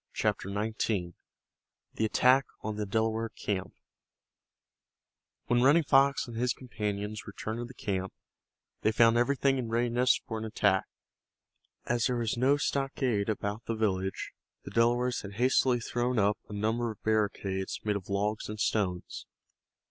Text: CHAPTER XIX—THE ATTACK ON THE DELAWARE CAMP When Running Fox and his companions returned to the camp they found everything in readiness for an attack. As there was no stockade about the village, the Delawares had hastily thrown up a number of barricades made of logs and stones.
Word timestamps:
CHAPTER 0.13 0.49
XIX—THE 0.51 2.05
ATTACK 2.05 2.47
ON 2.63 2.75
THE 2.75 2.87
DELAWARE 2.87 3.29
CAMP 3.35 3.75
When 5.45 5.61
Running 5.61 5.83
Fox 5.83 6.27
and 6.27 6.35
his 6.35 6.53
companions 6.53 7.27
returned 7.27 7.59
to 7.59 7.65
the 7.65 7.75
camp 7.75 8.11
they 8.81 8.91
found 8.91 9.15
everything 9.15 9.59
in 9.59 9.69
readiness 9.69 10.19
for 10.27 10.39
an 10.39 10.43
attack. 10.45 10.85
As 11.85 12.07
there 12.07 12.17
was 12.17 12.35
no 12.35 12.57
stockade 12.57 13.29
about 13.29 13.65
the 13.65 13.75
village, 13.75 14.31
the 14.63 14.71
Delawares 14.71 15.21
had 15.21 15.33
hastily 15.33 15.79
thrown 15.79 16.17
up 16.17 16.39
a 16.49 16.53
number 16.53 16.89
of 16.89 17.03
barricades 17.03 17.79
made 17.83 17.95
of 17.95 18.09
logs 18.09 18.49
and 18.49 18.59
stones. 18.59 19.27